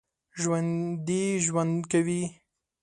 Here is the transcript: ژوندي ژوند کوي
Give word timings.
ژوندي 0.41 1.23
ژوند 1.45 1.73
کوي 1.91 2.21